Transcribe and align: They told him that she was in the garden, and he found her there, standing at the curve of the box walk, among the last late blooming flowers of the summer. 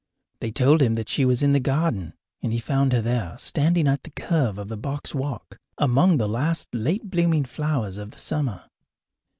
They 0.39 0.49
told 0.49 0.81
him 0.81 0.95
that 0.95 1.07
she 1.09 1.25
was 1.25 1.43
in 1.43 1.53
the 1.53 1.59
garden, 1.59 2.15
and 2.41 2.51
he 2.51 2.57
found 2.57 2.91
her 2.91 3.01
there, 3.03 3.37
standing 3.37 3.87
at 3.87 4.01
the 4.01 4.09
curve 4.09 4.57
of 4.57 4.67
the 4.67 4.75
box 4.75 5.13
walk, 5.13 5.59
among 5.77 6.17
the 6.17 6.27
last 6.27 6.69
late 6.73 7.11
blooming 7.11 7.45
flowers 7.45 7.97
of 7.97 8.09
the 8.09 8.17
summer. 8.19 8.63